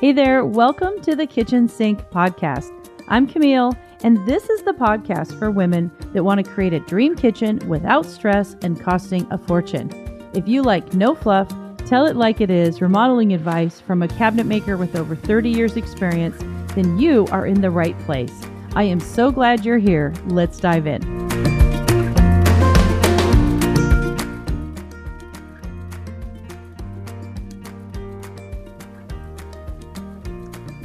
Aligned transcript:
Hey 0.00 0.12
there, 0.12 0.46
welcome 0.46 0.98
to 1.02 1.14
the 1.14 1.26
Kitchen 1.26 1.68
Sink 1.68 2.00
Podcast. 2.08 2.72
I'm 3.08 3.26
Camille, 3.26 3.76
and 4.02 4.26
this 4.26 4.48
is 4.48 4.62
the 4.62 4.72
podcast 4.72 5.38
for 5.38 5.50
women 5.50 5.90
that 6.14 6.24
want 6.24 6.42
to 6.42 6.50
create 6.50 6.72
a 6.72 6.80
dream 6.80 7.14
kitchen 7.14 7.58
without 7.68 8.06
stress 8.06 8.56
and 8.62 8.80
costing 8.80 9.30
a 9.30 9.36
fortune. 9.36 9.90
If 10.32 10.48
you 10.48 10.62
like 10.62 10.94
no 10.94 11.14
fluff, 11.14 11.48
tell 11.84 12.06
it 12.06 12.16
like 12.16 12.40
it 12.40 12.50
is, 12.50 12.80
remodeling 12.80 13.34
advice 13.34 13.78
from 13.78 14.02
a 14.02 14.08
cabinet 14.08 14.46
maker 14.46 14.78
with 14.78 14.96
over 14.96 15.14
30 15.14 15.50
years' 15.50 15.76
experience, 15.76 16.38
then 16.74 16.98
you 16.98 17.26
are 17.26 17.44
in 17.44 17.60
the 17.60 17.70
right 17.70 17.98
place. 18.06 18.32
I 18.74 18.84
am 18.84 19.00
so 19.00 19.30
glad 19.30 19.66
you're 19.66 19.76
here. 19.76 20.14
Let's 20.28 20.58
dive 20.58 20.86
in. 20.86 21.29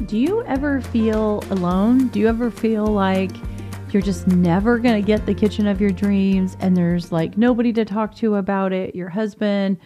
Do 0.06 0.20
you 0.20 0.44
ever 0.44 0.82
feel 0.82 1.44
alone? 1.50 2.10
Do 2.10 2.20
you 2.20 2.28
ever 2.28 2.52
feel 2.52 2.86
like 2.86 3.32
you're 3.92 4.04
just 4.04 4.28
never 4.28 4.78
going 4.78 5.02
to 5.02 5.06
get 5.06 5.26
the 5.26 5.34
kitchen 5.34 5.66
of 5.66 5.82
your 5.82 5.90
dreams 5.90 6.56
and 6.60 6.78
there's 6.78 7.12
like 7.12 7.40
nobody 7.40 7.74
to 7.74 7.86
talk 7.86 8.14
to 8.18 8.36
about 8.36 8.72
it? 8.72 8.94
Your 8.94 9.10
husband 9.10 9.80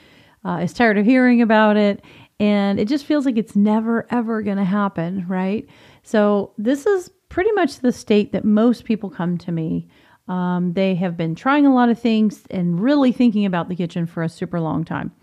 uh, 0.43 0.59
is 0.61 0.73
tired 0.73 0.97
of 0.97 1.05
hearing 1.05 1.41
about 1.41 1.77
it 1.77 2.03
and 2.37 2.81
it 2.81 2.89
just 2.89 3.05
feels 3.05 3.25
like 3.25 3.37
it's 3.37 3.55
never 3.55 4.07
ever 4.09 4.41
going 4.41 4.57
to 4.57 4.65
happen, 4.65 5.25
right? 5.27 5.65
So, 6.03 6.53
this 6.57 6.85
is 6.85 7.09
pretty 7.29 7.51
much 7.53 7.79
the 7.79 7.93
state 7.93 8.33
that 8.33 8.43
most 8.43 8.83
people 8.83 9.09
come 9.09 9.37
to 9.37 9.53
me. 9.53 9.87
Um, 10.27 10.73
they 10.73 10.95
have 10.95 11.15
been 11.15 11.33
trying 11.33 11.65
a 11.65 11.73
lot 11.73 11.87
of 11.87 11.99
things 11.99 12.43
and 12.49 12.79
really 12.79 13.13
thinking 13.13 13.45
about 13.45 13.69
the 13.69 13.75
kitchen 13.75 14.05
for 14.05 14.23
a 14.23 14.29
super 14.29 14.59
long 14.59 14.83
time. 14.83 15.13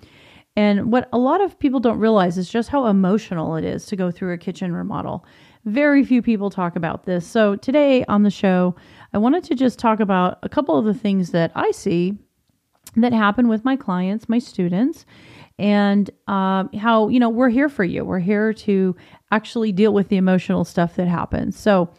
And 0.57 0.91
what 0.91 1.09
a 1.13 1.19
lot 1.19 1.43
of 1.43 1.59
people 1.59 1.81
don't 1.81 1.99
realize 1.99 2.39
is 2.39 2.49
just 2.49 2.71
how 2.71 2.87
emotional 2.87 3.57
it 3.57 3.65
is 3.65 3.85
to 3.87 3.97
go 3.97 4.11
through 4.11 4.33
a 4.33 4.39
kitchen 4.39 4.73
remodel. 4.73 5.25
Very 5.67 6.03
few 6.05 6.23
people 6.23 6.49
talk 6.49 6.77
about 6.77 7.05
this. 7.05 7.27
So, 7.27 7.57
today 7.57 8.05
on 8.07 8.23
the 8.23 8.31
show, 8.31 8.75
I 9.13 9.19
wanted 9.19 9.45
to 9.45 9.55
just 9.55 9.79
talk 9.79 10.01
about 10.01 10.39
a 10.43 10.49
couple 10.49 10.79
of 10.79 10.85
the 10.85 10.95
things 10.95 11.33
that 11.33 11.53
I 11.55 11.71
see 11.73 12.15
that 12.97 13.13
happen 13.13 13.49
with 13.49 13.65
my 13.65 13.77
clients, 13.77 14.29
my 14.29 14.39
students, 14.39 15.05
and 15.59 16.09
um, 16.29 16.71
how, 16.73 17.09
you 17.09 17.21
know, 17.21 17.29
we're 17.29 17.51
here 17.51 17.69
for 17.69 17.85
you. 17.85 18.05
We're 18.05 18.21
here 18.21 18.53
to 18.55 18.97
actually 19.31 19.73
deal 19.73 19.93
with 19.93 20.09
the 20.09 20.17
emotional 20.17 20.65
stuff 20.65 20.97
that 20.97 21.09
happens. 21.09 21.59
So, 21.59 21.91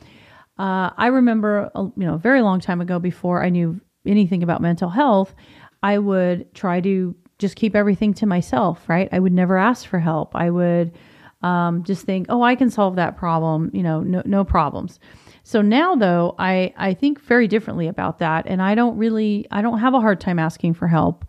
uh, 0.57 0.89
I 0.97 1.07
remember, 1.07 1.69
you 1.75 1.91
know, 1.97 2.15
a 2.15 2.19
very 2.19 2.41
long 2.41 2.59
time 2.59 2.81
ago 2.81 2.97
before 2.97 3.43
I 3.43 3.49
knew 3.49 3.79
anything 4.05 4.41
about 4.41 4.61
mental 4.61 4.89
health, 4.89 5.35
I 5.83 5.99
would 5.99 6.53
try 6.55 6.81
to 6.81 7.15
just 7.39 7.55
keep 7.55 7.75
everything 7.75 8.13
to 8.15 8.25
myself, 8.25 8.87
right? 8.87 9.09
I 9.11 9.19
would 9.19 9.33
never 9.33 9.57
ask 9.57 9.87
for 9.87 9.99
help. 9.99 10.35
I 10.35 10.49
would 10.49 10.97
um, 11.41 11.83
just 11.83 12.05
think, 12.05 12.27
oh, 12.29 12.41
I 12.41 12.55
can 12.55 12.69
solve 12.69 12.95
that 12.95 13.17
problem, 13.17 13.69
you 13.73 13.83
know, 13.83 14.01
no, 14.01 14.23
no 14.25 14.43
problems. 14.43 14.99
So 15.43 15.61
now 15.61 15.95
though, 15.95 16.35
I, 16.39 16.73
I 16.77 16.93
think 16.93 17.21
very 17.21 17.47
differently 17.47 17.87
about 17.87 18.19
that. 18.19 18.47
And 18.47 18.61
I 18.61 18.75
don't 18.75 18.97
really, 18.97 19.45
I 19.51 19.61
don't 19.61 19.79
have 19.79 19.93
a 19.93 20.01
hard 20.01 20.19
time 20.19 20.39
asking 20.39 20.73
for 20.73 20.87
help. 20.87 21.25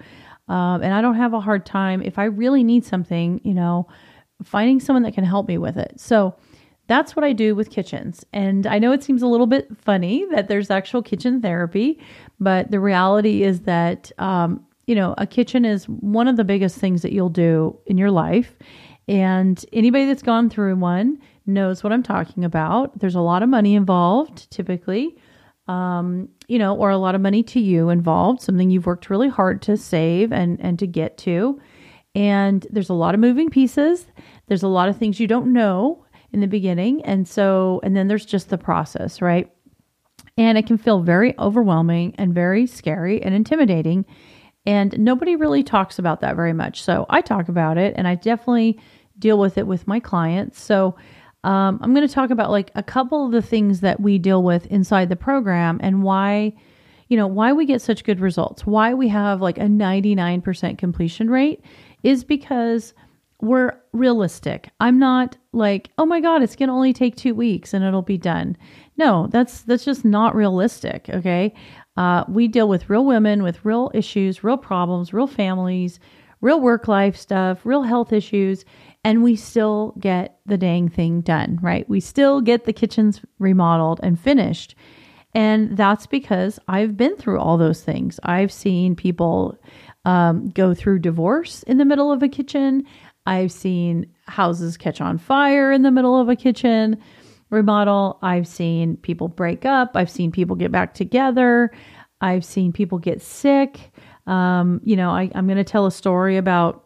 Um, 0.48 0.82
and 0.82 0.94
I 0.94 1.02
don't 1.02 1.16
have 1.16 1.34
a 1.34 1.40
hard 1.40 1.66
time 1.66 2.02
if 2.02 2.18
I 2.18 2.24
really 2.24 2.64
need 2.64 2.84
something, 2.84 3.40
you 3.44 3.52
know, 3.52 3.86
finding 4.42 4.80
someone 4.80 5.02
that 5.02 5.14
can 5.14 5.24
help 5.24 5.46
me 5.46 5.58
with 5.58 5.76
it. 5.76 6.00
So 6.00 6.34
that's 6.86 7.14
what 7.14 7.24
I 7.24 7.34
do 7.34 7.54
with 7.54 7.70
kitchens. 7.70 8.24
And 8.32 8.66
I 8.66 8.78
know 8.78 8.92
it 8.92 9.04
seems 9.04 9.22
a 9.22 9.26
little 9.26 9.46
bit 9.46 9.68
funny 9.76 10.24
that 10.30 10.48
there's 10.48 10.70
actual 10.70 11.02
kitchen 11.02 11.42
therapy, 11.42 12.00
but 12.40 12.70
the 12.70 12.80
reality 12.80 13.42
is 13.42 13.60
that 13.60 14.10
um, 14.18 14.64
you 14.88 14.94
know, 14.94 15.14
a 15.18 15.26
kitchen 15.26 15.66
is 15.66 15.84
one 15.84 16.28
of 16.28 16.36
the 16.36 16.44
biggest 16.44 16.78
things 16.78 17.02
that 17.02 17.12
you'll 17.12 17.28
do 17.28 17.78
in 17.84 17.98
your 17.98 18.10
life. 18.10 18.56
And 19.06 19.62
anybody 19.70 20.06
that's 20.06 20.22
gone 20.22 20.48
through 20.48 20.76
one 20.76 21.20
knows 21.44 21.84
what 21.84 21.92
I'm 21.92 22.02
talking 22.02 22.42
about. 22.42 22.98
There's 22.98 23.14
a 23.14 23.20
lot 23.20 23.42
of 23.42 23.50
money 23.50 23.74
involved, 23.74 24.50
typically, 24.50 25.14
um, 25.66 26.30
you 26.46 26.58
know, 26.58 26.74
or 26.74 26.88
a 26.88 26.96
lot 26.96 27.14
of 27.14 27.20
money 27.20 27.42
to 27.42 27.60
you 27.60 27.90
involved, 27.90 28.40
something 28.40 28.70
you've 28.70 28.86
worked 28.86 29.10
really 29.10 29.28
hard 29.28 29.60
to 29.62 29.76
save 29.76 30.32
and, 30.32 30.58
and 30.58 30.78
to 30.78 30.86
get 30.86 31.18
to. 31.18 31.60
And 32.14 32.66
there's 32.70 32.88
a 32.88 32.94
lot 32.94 33.14
of 33.14 33.20
moving 33.20 33.50
pieces. 33.50 34.06
There's 34.46 34.62
a 34.62 34.68
lot 34.68 34.88
of 34.88 34.96
things 34.96 35.20
you 35.20 35.26
don't 35.26 35.52
know 35.52 36.06
in 36.32 36.40
the 36.40 36.46
beginning. 36.46 37.04
And 37.04 37.28
so, 37.28 37.80
and 37.82 37.94
then 37.94 38.08
there's 38.08 38.24
just 38.24 38.48
the 38.48 38.56
process, 38.56 39.20
right? 39.20 39.52
And 40.38 40.56
it 40.56 40.66
can 40.66 40.78
feel 40.78 41.02
very 41.02 41.38
overwhelming 41.38 42.14
and 42.16 42.34
very 42.34 42.66
scary 42.66 43.20
and 43.22 43.34
intimidating. 43.34 44.06
And 44.66 44.98
nobody 44.98 45.36
really 45.36 45.62
talks 45.62 45.98
about 45.98 46.20
that 46.20 46.36
very 46.36 46.52
much. 46.52 46.82
So 46.82 47.06
I 47.08 47.20
talk 47.20 47.48
about 47.48 47.78
it 47.78 47.94
and 47.96 48.06
I 48.06 48.16
definitely 48.16 48.78
deal 49.18 49.38
with 49.38 49.58
it 49.58 49.66
with 49.66 49.86
my 49.86 49.98
clients. 50.00 50.60
So 50.60 50.96
um, 51.44 51.78
I'm 51.82 51.94
going 51.94 52.06
to 52.06 52.12
talk 52.12 52.30
about 52.30 52.50
like 52.50 52.70
a 52.74 52.82
couple 52.82 53.24
of 53.24 53.32
the 53.32 53.42
things 53.42 53.80
that 53.80 54.00
we 54.00 54.18
deal 54.18 54.42
with 54.42 54.66
inside 54.66 55.08
the 55.08 55.16
program 55.16 55.80
and 55.82 56.02
why, 56.02 56.54
you 57.08 57.16
know, 57.16 57.26
why 57.26 57.52
we 57.52 57.64
get 57.64 57.80
such 57.80 58.04
good 58.04 58.20
results, 58.20 58.66
why 58.66 58.92
we 58.94 59.08
have 59.08 59.40
like 59.40 59.58
a 59.58 59.62
99% 59.62 60.78
completion 60.78 61.30
rate 61.30 61.62
is 62.02 62.24
because 62.24 62.92
we're 63.40 63.78
realistic. 63.92 64.68
I'm 64.80 64.98
not 64.98 65.36
like, 65.52 65.90
oh 65.96 66.06
my 66.06 66.20
God, 66.20 66.42
it's 66.42 66.56
going 66.56 66.68
to 66.68 66.74
only 66.74 66.92
take 66.92 67.14
two 67.16 67.34
weeks 67.34 67.72
and 67.72 67.84
it'll 67.84 68.02
be 68.02 68.18
done. 68.18 68.56
No, 68.96 69.28
that's 69.28 69.62
that's 69.62 69.84
just 69.84 70.04
not 70.04 70.34
realistic. 70.34 71.08
Okay, 71.08 71.54
uh, 71.98 72.22
we 72.28 72.46
deal 72.46 72.68
with 72.68 72.88
real 72.88 73.04
women 73.04 73.42
with 73.42 73.64
real 73.64 73.90
issues, 73.92 74.44
real 74.44 74.56
problems, 74.56 75.12
real 75.12 75.26
families, 75.26 75.98
real 76.40 76.60
work 76.60 76.86
life 76.86 77.16
stuff, 77.16 77.66
real 77.66 77.82
health 77.82 78.12
issues, 78.12 78.64
and 79.02 79.24
we 79.24 79.34
still 79.34 79.94
get 79.98 80.38
the 80.46 80.56
dang 80.56 80.88
thing 80.88 81.20
done, 81.20 81.58
right? 81.60 81.88
We 81.88 81.98
still 81.98 82.40
get 82.40 82.66
the 82.66 82.72
kitchens 82.72 83.20
remodeled 83.40 83.98
and 84.00 84.18
finished. 84.18 84.76
And 85.34 85.76
that's 85.76 86.06
because 86.06 86.60
I've 86.68 86.96
been 86.96 87.16
through 87.16 87.40
all 87.40 87.58
those 87.58 87.82
things. 87.82 88.20
I've 88.22 88.52
seen 88.52 88.94
people 88.94 89.58
um, 90.04 90.50
go 90.50 90.74
through 90.74 91.00
divorce 91.00 91.64
in 91.64 91.78
the 91.78 91.84
middle 91.84 92.12
of 92.12 92.22
a 92.22 92.28
kitchen. 92.28 92.84
I've 93.26 93.50
seen 93.50 94.06
houses 94.28 94.76
catch 94.76 95.00
on 95.00 95.18
fire 95.18 95.72
in 95.72 95.82
the 95.82 95.90
middle 95.90 96.18
of 96.18 96.28
a 96.28 96.36
kitchen 96.36 97.02
remodel. 97.50 98.18
I've 98.22 98.46
seen 98.46 98.96
people 98.98 99.28
break 99.28 99.64
up. 99.64 99.92
I've 99.94 100.10
seen 100.10 100.32
people 100.32 100.56
get 100.56 100.72
back 100.72 100.94
together. 100.94 101.70
I've 102.20 102.44
seen 102.44 102.72
people 102.72 102.98
get 102.98 103.22
sick. 103.22 103.92
Um, 104.26 104.80
you 104.84 104.96
know, 104.96 105.10
I, 105.10 105.30
I'm 105.34 105.46
going 105.46 105.58
to 105.58 105.64
tell 105.64 105.86
a 105.86 105.92
story 105.92 106.36
about 106.36 106.84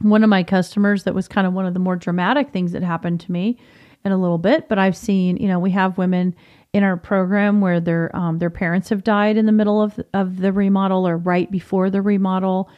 one 0.00 0.24
of 0.24 0.30
my 0.30 0.42
customers 0.42 1.04
that 1.04 1.14
was 1.14 1.28
kind 1.28 1.46
of 1.46 1.52
one 1.52 1.66
of 1.66 1.74
the 1.74 1.80
more 1.80 1.96
dramatic 1.96 2.50
things 2.50 2.72
that 2.72 2.82
happened 2.82 3.20
to 3.20 3.32
me 3.32 3.58
in 4.04 4.12
a 4.12 4.18
little 4.18 4.38
bit. 4.38 4.68
But 4.68 4.78
I've 4.78 4.96
seen, 4.96 5.36
you 5.36 5.48
know, 5.48 5.58
we 5.58 5.70
have 5.70 5.98
women 5.98 6.34
in 6.72 6.82
our 6.82 6.96
program 6.96 7.60
where 7.60 7.80
their 7.80 8.14
um, 8.16 8.38
their 8.38 8.50
parents 8.50 8.88
have 8.88 9.04
died 9.04 9.36
in 9.36 9.46
the 9.46 9.52
middle 9.52 9.80
of 9.80 10.00
of 10.12 10.38
the 10.38 10.52
remodel 10.52 11.06
or 11.06 11.16
right 11.16 11.50
before 11.50 11.88
the 11.88 12.02
remodel, 12.02 12.68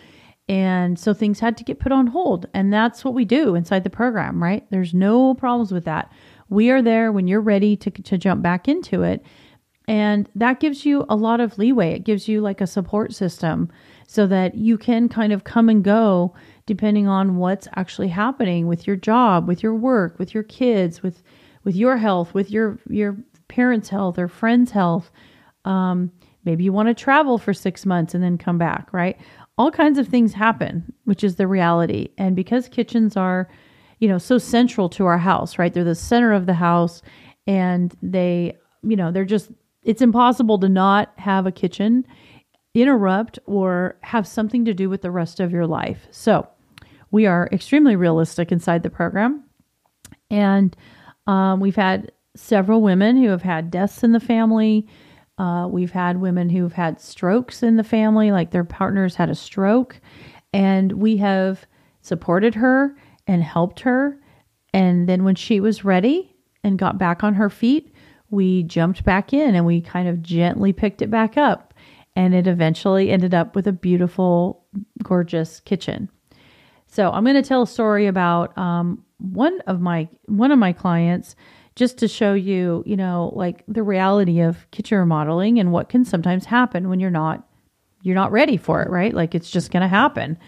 and 0.48 0.98
so 0.98 1.14
things 1.14 1.40
had 1.40 1.56
to 1.56 1.64
get 1.64 1.80
put 1.80 1.92
on 1.92 2.08
hold. 2.08 2.46
And 2.52 2.72
that's 2.72 3.04
what 3.04 3.14
we 3.14 3.24
do 3.24 3.54
inside 3.54 3.84
the 3.84 3.90
program, 3.90 4.42
right? 4.42 4.66
There's 4.70 4.92
no 4.92 5.34
problems 5.34 5.72
with 5.72 5.86
that. 5.86 6.12
We 6.48 6.70
are 6.70 6.82
there 6.82 7.12
when 7.12 7.26
you're 7.26 7.40
ready 7.40 7.76
to, 7.76 7.90
to 7.90 8.18
jump 8.18 8.42
back 8.42 8.68
into 8.68 9.02
it. 9.02 9.24
And 9.88 10.28
that 10.34 10.60
gives 10.60 10.84
you 10.84 11.04
a 11.08 11.16
lot 11.16 11.40
of 11.40 11.58
leeway. 11.58 11.94
It 11.94 12.04
gives 12.04 12.26
you 12.28 12.40
like 12.40 12.60
a 12.60 12.66
support 12.66 13.14
system 13.14 13.70
so 14.06 14.26
that 14.26 14.56
you 14.56 14.78
can 14.78 15.08
kind 15.08 15.32
of 15.32 15.44
come 15.44 15.68
and 15.68 15.84
go 15.84 16.34
depending 16.66 17.06
on 17.06 17.36
what's 17.36 17.68
actually 17.76 18.08
happening 18.08 18.66
with 18.66 18.86
your 18.86 18.96
job, 18.96 19.46
with 19.46 19.62
your 19.62 19.74
work, 19.74 20.18
with 20.18 20.34
your 20.34 20.42
kids, 20.42 21.02
with 21.02 21.22
with 21.62 21.76
your 21.76 21.96
health, 21.96 22.34
with 22.34 22.50
your 22.50 22.78
your 22.88 23.16
parents' 23.48 23.88
health 23.88 24.18
or 24.18 24.28
friends' 24.28 24.72
health. 24.72 25.10
Um, 25.64 26.10
maybe 26.44 26.64
you 26.64 26.72
want 26.72 26.88
to 26.88 26.94
travel 26.94 27.38
for 27.38 27.54
six 27.54 27.86
months 27.86 28.14
and 28.14 28.22
then 28.22 28.38
come 28.38 28.58
back, 28.58 28.92
right? 28.92 29.16
All 29.58 29.70
kinds 29.70 29.98
of 29.98 30.08
things 30.08 30.32
happen, 30.32 30.92
which 31.04 31.24
is 31.24 31.36
the 31.36 31.46
reality. 31.46 32.08
And 32.18 32.34
because 32.36 32.68
kitchens 32.68 33.16
are 33.16 33.48
you 33.98 34.08
know, 34.08 34.18
so 34.18 34.38
central 34.38 34.88
to 34.90 35.06
our 35.06 35.18
house, 35.18 35.58
right? 35.58 35.72
They're 35.72 35.84
the 35.84 35.94
center 35.94 36.32
of 36.32 36.46
the 36.46 36.54
house 36.54 37.02
and 37.46 37.94
they, 38.02 38.56
you 38.82 38.96
know, 38.96 39.10
they're 39.10 39.24
just, 39.24 39.50
it's 39.82 40.02
impossible 40.02 40.58
to 40.58 40.68
not 40.68 41.12
have 41.16 41.46
a 41.46 41.52
kitchen 41.52 42.06
interrupt 42.74 43.38
or 43.46 43.96
have 44.02 44.26
something 44.26 44.64
to 44.66 44.74
do 44.74 44.90
with 44.90 45.02
the 45.02 45.10
rest 45.10 45.40
of 45.40 45.52
your 45.52 45.66
life. 45.66 46.06
So 46.10 46.46
we 47.10 47.26
are 47.26 47.48
extremely 47.52 47.96
realistic 47.96 48.52
inside 48.52 48.82
the 48.82 48.90
program. 48.90 49.44
And 50.30 50.76
um, 51.26 51.60
we've 51.60 51.76
had 51.76 52.12
several 52.34 52.82
women 52.82 53.16
who 53.16 53.30
have 53.30 53.42
had 53.42 53.70
deaths 53.70 54.04
in 54.04 54.12
the 54.12 54.20
family. 54.20 54.86
Uh, 55.38 55.68
we've 55.70 55.92
had 55.92 56.20
women 56.20 56.50
who've 56.50 56.72
had 56.72 57.00
strokes 57.00 57.62
in 57.62 57.76
the 57.76 57.84
family, 57.84 58.30
like 58.30 58.50
their 58.50 58.64
partners 58.64 59.14
had 59.14 59.30
a 59.30 59.34
stroke. 59.34 60.00
And 60.52 60.92
we 60.92 61.16
have 61.18 61.66
supported 62.02 62.54
her 62.54 62.94
and 63.26 63.42
helped 63.42 63.80
her. 63.80 64.18
And 64.72 65.08
then 65.08 65.24
when 65.24 65.34
she 65.34 65.60
was 65.60 65.84
ready 65.84 66.34
and 66.62 66.78
got 66.78 66.98
back 66.98 67.24
on 67.24 67.34
her 67.34 67.50
feet, 67.50 67.94
we 68.30 68.62
jumped 68.64 69.04
back 69.04 69.32
in 69.32 69.54
and 69.54 69.64
we 69.64 69.80
kind 69.80 70.08
of 70.08 70.22
gently 70.22 70.72
picked 70.72 71.02
it 71.02 71.10
back 71.10 71.36
up. 71.36 71.74
And 72.14 72.34
it 72.34 72.46
eventually 72.46 73.10
ended 73.10 73.34
up 73.34 73.54
with 73.54 73.66
a 73.66 73.72
beautiful, 73.72 74.64
gorgeous 75.02 75.60
kitchen. 75.60 76.08
So 76.86 77.10
I'm 77.10 77.24
going 77.24 77.36
to 77.36 77.42
tell 77.42 77.62
a 77.62 77.66
story 77.66 78.06
about 78.06 78.56
um, 78.56 79.04
one 79.18 79.60
of 79.66 79.80
my 79.80 80.08
one 80.26 80.50
of 80.50 80.58
my 80.58 80.72
clients 80.72 81.36
just 81.74 81.98
to 81.98 82.08
show 82.08 82.32
you, 82.32 82.82
you 82.86 82.96
know, 82.96 83.32
like 83.34 83.62
the 83.68 83.82
reality 83.82 84.40
of 84.40 84.70
kitchen 84.70 84.98
remodeling 84.98 85.58
and 85.58 85.72
what 85.72 85.90
can 85.90 86.04
sometimes 86.04 86.46
happen 86.46 86.88
when 86.88 87.00
you're 87.00 87.10
not 87.10 87.46
you're 88.02 88.14
not 88.14 88.32
ready 88.32 88.56
for 88.56 88.82
it, 88.82 88.88
right? 88.88 89.12
Like 89.12 89.34
it's 89.34 89.50
just 89.50 89.70
going 89.70 89.82
to 89.82 89.88
happen. 89.88 90.38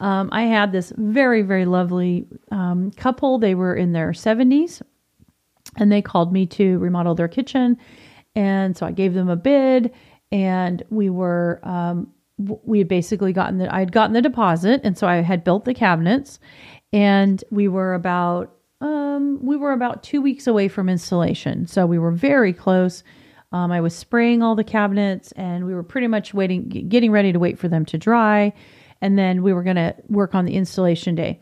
Um, 0.00 0.30
I 0.32 0.42
had 0.42 0.72
this 0.72 0.92
very 0.96 1.42
very 1.42 1.66
lovely 1.66 2.26
um, 2.50 2.90
couple. 2.92 3.38
They 3.38 3.54
were 3.54 3.74
in 3.74 3.92
their 3.92 4.10
70s, 4.10 4.82
and 5.76 5.92
they 5.92 6.02
called 6.02 6.32
me 6.32 6.46
to 6.46 6.78
remodel 6.78 7.14
their 7.14 7.28
kitchen, 7.28 7.76
and 8.34 8.76
so 8.76 8.86
I 8.86 8.92
gave 8.92 9.14
them 9.14 9.28
a 9.28 9.36
bid, 9.36 9.92
and 10.32 10.82
we 10.90 11.10
were 11.10 11.60
um, 11.62 12.12
we 12.38 12.78
had 12.78 12.88
basically 12.88 13.32
gotten 13.32 13.58
the 13.58 13.72
I 13.74 13.80
had 13.80 13.92
gotten 13.92 14.14
the 14.14 14.22
deposit, 14.22 14.80
and 14.84 14.96
so 14.96 15.06
I 15.06 15.16
had 15.16 15.44
built 15.44 15.64
the 15.64 15.74
cabinets, 15.74 16.38
and 16.92 17.42
we 17.50 17.68
were 17.68 17.94
about 17.94 18.52
um, 18.80 19.38
we 19.44 19.56
were 19.56 19.72
about 19.72 20.02
two 20.02 20.22
weeks 20.22 20.46
away 20.46 20.68
from 20.68 20.88
installation, 20.88 21.66
so 21.66 21.86
we 21.86 21.98
were 21.98 22.12
very 22.12 22.52
close. 22.52 23.04
Um, 23.52 23.72
I 23.72 23.80
was 23.80 23.94
spraying 23.94 24.42
all 24.42 24.54
the 24.54 24.64
cabinets, 24.64 25.32
and 25.32 25.66
we 25.66 25.74
were 25.74 25.82
pretty 25.82 26.06
much 26.06 26.32
waiting, 26.32 26.68
getting 26.68 27.10
ready 27.10 27.32
to 27.32 27.38
wait 27.38 27.58
for 27.58 27.68
them 27.68 27.84
to 27.86 27.98
dry, 27.98 28.52
and 29.00 29.18
then 29.18 29.42
we 29.42 29.52
were 29.52 29.62
going 29.62 29.76
to 29.76 29.94
work 30.08 30.34
on 30.34 30.44
the 30.44 30.54
installation 30.54 31.14
day. 31.14 31.40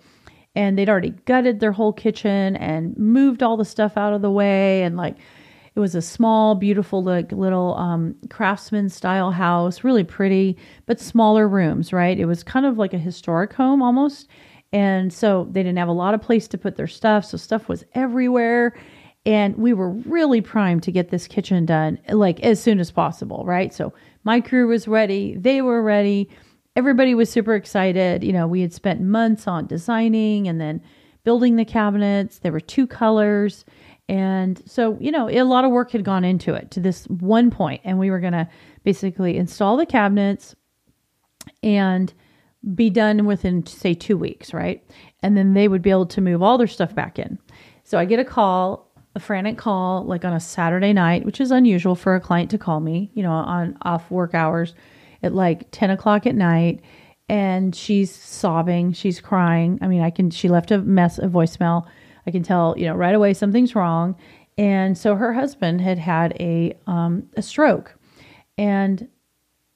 And 0.55 0.77
they'd 0.77 0.89
already 0.89 1.11
gutted 1.25 1.61
their 1.61 1.73
whole 1.73 1.93
kitchen 1.93 2.57
and 2.57 2.97
moved 2.97 3.43
all 3.43 3.57
the 3.57 3.65
stuff 3.65 3.97
out 3.97 4.13
of 4.13 4.23
the 4.23 4.31
way, 4.31 4.83
and 4.83 4.97
like 4.97 5.17
it 5.75 5.81
was 5.81 5.95
a 5.95 6.03
small, 6.03 6.55
beautiful, 6.57 7.05
like 7.05 7.31
little 7.31 7.77
um, 7.77 8.17
craftsman 8.31 8.89
style 8.89 9.31
house, 9.31 9.85
really 9.85 10.03
pretty, 10.03 10.57
but 10.87 10.99
smaller 10.99 11.47
rooms. 11.47 11.93
Right? 11.93 12.19
It 12.19 12.27
was 12.27 12.43
kind 12.43 12.67
of 12.67 12.79
like 12.79 12.95
a 12.95 12.99
historic 12.99 13.53
home 13.53 13.83
almost 13.83 14.29
and 14.73 15.13
so 15.13 15.49
they 15.51 15.63
didn't 15.63 15.79
have 15.79 15.89
a 15.89 15.93
lot 15.93 16.15
of 16.15 16.21
place 16.21 16.47
to 16.49 16.59
put 16.59 16.77
their 16.77 16.87
stuff. 16.87 17.25
So 17.25 17.37
stuff 17.37 17.69
was 17.69 17.85
everywhere. 17.95 18.75
And 19.25 19.57
we 19.57 19.73
were 19.73 19.91
really 19.91 20.41
primed 20.41 20.83
to 20.85 20.93
get 20.93 21.11
this 21.11 21.27
kitchen 21.27 21.67
done 21.67 21.99
like 22.09 22.41
as 22.41 22.63
soon 22.63 22.81
as 22.81 22.91
possible, 22.91 23.45
right? 23.47 23.73
So 23.73 23.93
my 24.25 24.41
crew 24.41 24.69
was 24.69 24.89
ready, 24.89 25.37
they 25.37 25.63
were 25.63 25.83
ready. 25.83 26.29
Everybody 26.79 27.17
was 27.17 27.29
super 27.29 27.57
excited. 27.57 28.23
You 28.23 28.33
know, 28.33 28.47
we 28.47 28.61
had 28.61 28.73
spent 28.73 29.01
months 29.01 29.49
on 29.49 29.67
designing 29.67 30.47
and 30.47 30.61
then 30.61 30.81
building 31.25 31.57
the 31.57 31.65
cabinets. 31.65 32.39
There 32.39 32.53
were 32.53 32.61
two 32.61 32.87
colors. 32.87 33.65
And 34.09 34.63
so, 34.65 34.97
you 35.01 35.11
know, 35.11 35.29
a 35.29 35.43
lot 35.43 35.65
of 35.65 35.73
work 35.73 35.91
had 35.91 36.05
gone 36.05 36.25
into 36.25 36.55
it 36.55 36.71
to 36.71 36.79
this 36.79 37.07
one 37.07 37.51
point, 37.51 37.81
and 37.83 37.99
we 37.99 38.13
were 38.13 38.21
going 38.21 38.33
to 38.33 38.49
basically 38.85 39.37
install 39.37 39.77
the 39.77 39.87
cabinets 39.87 40.55
and 41.65 42.15
be 42.77 42.91
done 42.91 43.27
within, 43.27 43.67
say, 43.67 43.93
two 43.93 44.17
weeks, 44.17 44.55
right? 44.55 44.81
And 45.21 45.37
then 45.37 45.55
they 45.55 45.67
would 45.67 45.83
be 45.83 45.91
able 45.91 46.07
to 46.07 46.21
move 46.21 46.45
all 46.45 46.59
their 46.59 46.69
stuff 46.69 46.95
back 46.95 47.19
in. 47.19 47.41
So 47.83 47.99
I 47.99 48.05
get 48.05 48.21
a 48.21 48.25
call, 48.25 48.89
a 49.17 49.21
frantic 49.21 49.59
call, 49.59 50.05
like 50.05 50.25
on 50.25 50.33
a 50.33 50.39
Saturday 50.39 50.93
night, 50.93 51.27
which 51.27 51.41
is 51.41 51.51
unusual 51.51 51.97
for 51.97 52.15
a 52.15 52.21
client 52.21 52.53
to 52.53 52.59
call 52.59 52.79
me, 52.79 53.11
you 53.15 53.25
know, 53.25 53.33
on 53.33 53.77
off 53.83 54.13
work 54.13 54.33
hours 54.33 54.77
at 55.23 55.35
like 55.35 55.71
10 55.71 55.91
o'clock 55.91 56.27
at 56.27 56.35
night. 56.35 56.81
And 57.29 57.75
she's 57.75 58.15
sobbing, 58.15 58.93
she's 58.93 59.21
crying. 59.21 59.79
I 59.83 59.89
mean, 59.89 60.01
I 60.01 60.11
can, 60.11 60.31
she 60.31 60.49
left 60.49 60.71
a 60.71 60.79
mess, 60.79 61.19
a 61.19 61.29
voicemail. 61.29 61.87
I 62.27 62.31
can 62.31 62.43
tell, 62.43 62.75
you 62.79 62.87
know, 62.87 62.95
right 62.95 63.15
away 63.15 63.35
something's 63.35 63.75
wrong. 63.75 64.17
And 64.57 64.97
so 64.97 65.15
her 65.15 65.35
husband 65.35 65.81
had 65.81 65.99
had 65.99 66.35
a, 66.41 66.77
um, 66.87 67.29
a 67.37 67.43
stroke. 67.43 67.95
And 68.57 69.09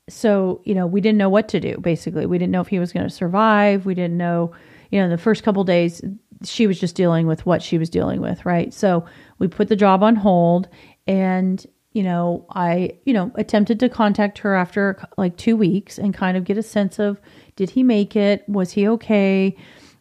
so 0.09 0.61
you 0.65 0.75
know 0.75 0.87
we 0.87 1.00
didn't 1.00 1.19
know 1.19 1.29
what 1.29 1.49
to 1.49 1.61
do 1.61 1.77
basically 1.79 2.27
we 2.27 2.39
didn't 2.39 2.53
know 2.53 2.61
if 2.61 2.69
he 2.69 2.79
was 2.79 2.93
going 2.93 3.06
to 3.06 3.15
survive 3.15 3.87
we 3.87 3.94
didn't 3.94 4.17
know 4.17 4.53
you 4.91 5.00
know 5.00 5.09
the 5.09 5.19
first 5.19 5.43
couple 5.43 5.62
days 5.65 6.03
she 6.44 6.67
was 6.67 6.79
just 6.79 6.97
dealing 6.97 7.27
with 7.27 7.47
what 7.47 7.62
she 7.62 7.79
was 7.79 7.89
dealing 7.89 8.21
with 8.21 8.44
right 8.44 8.75
so 8.75 9.05
we 9.39 9.47
put 9.47 9.69
the 9.69 9.77
job 9.77 10.03
on 10.03 10.17
hold 10.17 10.69
and 11.06 11.67
you 11.93 12.03
know 12.03 12.44
i 12.50 12.91
you 13.05 13.12
know 13.12 13.31
attempted 13.37 13.79
to 13.81 13.89
contact 13.89 14.39
her 14.39 14.55
after 14.55 15.03
like 15.17 15.37
two 15.37 15.56
weeks 15.56 15.99
and 15.99 16.15
kind 16.15 16.37
of 16.37 16.44
get 16.44 16.59
a 16.59 16.62
sense 16.62 16.99
of 16.99 17.21
did 17.56 17.71
he 17.71 17.83
make 17.83 18.17
it 18.17 18.49
was 18.49 18.73
he 18.73 18.89
okay 18.89 19.56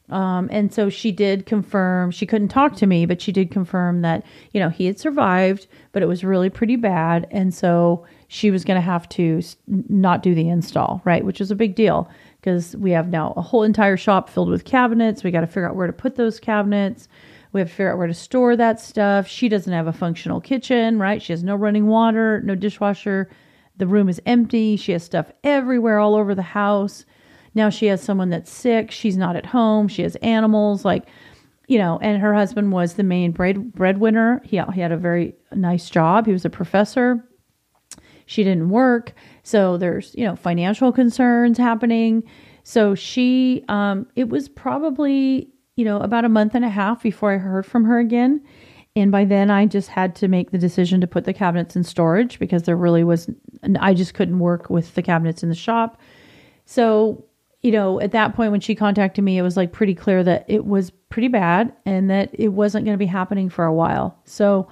um, 0.09 0.49
and 0.51 0.73
so 0.73 0.89
she 0.89 1.11
did 1.11 1.45
confirm 1.45 2.11
she 2.11 2.25
couldn't 2.25 2.49
talk 2.49 2.75
to 2.75 2.85
me 2.85 3.05
but 3.05 3.21
she 3.21 3.31
did 3.31 3.49
confirm 3.49 4.01
that 4.01 4.25
you 4.51 4.59
know 4.59 4.69
he 4.69 4.85
had 4.85 4.99
survived 4.99 5.67
but 5.91 6.03
it 6.03 6.07
was 6.07 6.23
really 6.23 6.49
pretty 6.49 6.75
bad 6.75 7.27
and 7.31 7.53
so 7.53 8.05
she 8.33 8.49
was 8.49 8.63
going 8.63 8.77
to 8.77 8.81
have 8.81 9.09
to 9.09 9.41
not 9.67 10.23
do 10.23 10.33
the 10.33 10.47
install, 10.47 11.01
right? 11.03 11.25
Which 11.25 11.41
is 11.41 11.51
a 11.51 11.55
big 11.55 11.75
deal 11.75 12.09
because 12.39 12.77
we 12.77 12.91
have 12.91 13.09
now 13.09 13.33
a 13.35 13.41
whole 13.41 13.63
entire 13.63 13.97
shop 13.97 14.29
filled 14.29 14.47
with 14.47 14.63
cabinets. 14.63 15.21
We 15.21 15.31
got 15.31 15.41
to 15.41 15.47
figure 15.47 15.67
out 15.67 15.75
where 15.75 15.85
to 15.85 15.91
put 15.91 16.15
those 16.15 16.39
cabinets. 16.39 17.09
We 17.51 17.59
have 17.59 17.69
to 17.69 17.75
figure 17.75 17.91
out 17.91 17.97
where 17.97 18.07
to 18.07 18.13
store 18.13 18.55
that 18.55 18.79
stuff. 18.79 19.27
She 19.27 19.49
doesn't 19.49 19.71
have 19.71 19.87
a 19.87 19.93
functional 19.93 20.41
kitchen, 20.41 20.99
right? 20.99 21.21
She 21.21 21.33
has 21.33 21.43
no 21.43 21.55
running 21.55 21.87
water, 21.87 22.41
no 22.41 22.55
dishwasher. 22.55 23.29
The 23.77 23.87
room 23.87 24.09
is 24.09 24.21
empty. 24.25 24.77
She 24.77 24.91
has 24.93 25.03
stuff 25.03 25.31
everywhere, 25.43 25.99
all 25.99 26.15
over 26.15 26.33
the 26.33 26.41
house. 26.41 27.05
Now 27.53 27.69
she 27.69 27.87
has 27.87 28.01
someone 28.01 28.29
that's 28.29 28.51
sick. 28.51 28.91
She's 28.91 29.17
not 29.17 29.35
at 29.35 29.45
home. 29.45 29.87
She 29.87 30.03
has 30.03 30.15
animals. 30.17 30.85
Like, 30.85 31.07
you 31.67 31.77
know, 31.77 31.99
and 32.01 32.21
her 32.21 32.33
husband 32.33 32.71
was 32.71 32.93
the 32.93 33.03
main 33.03 33.31
bread 33.31 33.73
breadwinner. 33.73 34.41
He, 34.43 34.61
he 34.73 34.81
had 34.81 34.91
a 34.91 34.97
very 34.97 35.35
nice 35.53 35.89
job. 35.89 36.25
He 36.25 36.31
was 36.31 36.45
a 36.45 36.49
professor 36.49 37.27
she 38.31 38.45
didn't 38.45 38.69
work. 38.69 39.13
So 39.43 39.75
there's, 39.75 40.15
you 40.15 40.23
know, 40.23 40.37
financial 40.37 40.93
concerns 40.93 41.57
happening. 41.57 42.23
So 42.63 42.95
she, 42.95 43.65
um, 43.67 44.07
it 44.15 44.29
was 44.29 44.47
probably, 44.47 45.49
you 45.75 45.85
know, 45.85 45.99
about 45.99 46.25
a 46.25 46.29
month 46.29 46.55
and 46.55 46.65
a 46.65 46.69
half 46.69 47.01
before 47.03 47.31
I 47.33 47.37
heard 47.37 47.65
from 47.65 47.85
her 47.85 47.99
again. 47.99 48.41
And 48.95 49.11
by 49.11 49.23
then 49.23 49.49
I 49.49 49.65
just 49.65 49.87
had 49.87 50.15
to 50.17 50.27
make 50.27 50.51
the 50.51 50.57
decision 50.57 50.99
to 51.01 51.07
put 51.07 51.23
the 51.23 51.33
cabinets 51.33 51.75
in 51.75 51.83
storage 51.83 52.39
because 52.39 52.63
there 52.63 52.75
really 52.75 53.03
was, 53.03 53.29
I 53.79 53.93
just 53.93 54.13
couldn't 54.13 54.39
work 54.39 54.69
with 54.69 54.95
the 54.95 55.01
cabinets 55.01 55.43
in 55.43 55.49
the 55.49 55.55
shop. 55.55 55.99
So, 56.65 57.25
you 57.61 57.71
know, 57.71 58.01
at 58.01 58.11
that 58.11 58.35
point 58.35 58.51
when 58.51 58.59
she 58.59 58.75
contacted 58.75 59.23
me, 59.23 59.37
it 59.37 59.43
was 59.43 59.55
like 59.55 59.71
pretty 59.71 59.95
clear 59.95 60.23
that 60.23 60.45
it 60.47 60.65
was 60.65 60.91
pretty 61.09 61.29
bad 61.29 61.73
and 61.85 62.09
that 62.09 62.31
it 62.33 62.49
wasn't 62.49 62.85
going 62.85 62.95
to 62.95 62.99
be 62.99 63.05
happening 63.05 63.49
for 63.49 63.63
a 63.63 63.73
while. 63.73 64.19
So 64.25 64.67